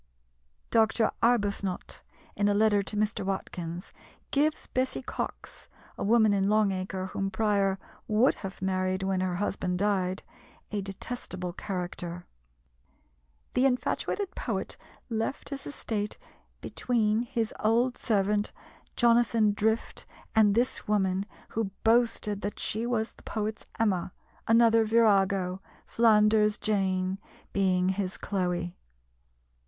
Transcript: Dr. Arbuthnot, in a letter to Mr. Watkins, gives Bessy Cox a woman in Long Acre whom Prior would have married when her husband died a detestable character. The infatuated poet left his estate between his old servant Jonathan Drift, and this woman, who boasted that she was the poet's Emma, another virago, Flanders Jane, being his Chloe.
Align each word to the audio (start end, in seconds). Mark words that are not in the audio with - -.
Dr. 0.71 1.11
Arbuthnot, 1.21 2.01
in 2.35 2.47
a 2.47 2.55
letter 2.55 2.81
to 2.81 2.97
Mr. 2.97 3.23
Watkins, 3.23 3.91
gives 4.31 4.65
Bessy 4.65 5.03
Cox 5.03 5.67
a 5.95 6.03
woman 6.03 6.33
in 6.33 6.49
Long 6.49 6.71
Acre 6.71 7.05
whom 7.13 7.29
Prior 7.29 7.77
would 8.07 8.33
have 8.41 8.63
married 8.63 9.03
when 9.03 9.19
her 9.21 9.35
husband 9.35 9.77
died 9.77 10.23
a 10.71 10.81
detestable 10.81 11.53
character. 11.53 12.25
The 13.53 13.67
infatuated 13.67 14.33
poet 14.33 14.75
left 15.07 15.49
his 15.49 15.67
estate 15.67 16.17
between 16.61 17.21
his 17.21 17.53
old 17.59 17.95
servant 17.95 18.51
Jonathan 18.95 19.53
Drift, 19.53 20.07
and 20.33 20.55
this 20.55 20.87
woman, 20.87 21.27
who 21.49 21.69
boasted 21.83 22.41
that 22.41 22.57
she 22.59 22.87
was 22.87 23.11
the 23.11 23.21
poet's 23.21 23.67
Emma, 23.79 24.13
another 24.47 24.83
virago, 24.83 25.61
Flanders 25.85 26.57
Jane, 26.57 27.19
being 27.53 27.89
his 27.89 28.17
Chloe. 28.17 28.75